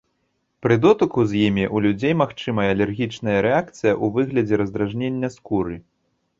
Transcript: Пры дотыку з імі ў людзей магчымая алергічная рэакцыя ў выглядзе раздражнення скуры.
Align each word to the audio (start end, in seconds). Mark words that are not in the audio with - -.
Пры 0.65 0.75
дотыку 0.85 1.25
з 1.33 1.43
імі 1.49 1.63
ў 1.75 1.87
людзей 1.87 2.13
магчымая 2.23 2.67
алергічная 2.77 3.37
рэакцыя 3.49 3.93
ў 4.03 4.13
выглядзе 4.19 4.55
раздражнення 4.65 5.35
скуры. 5.39 5.75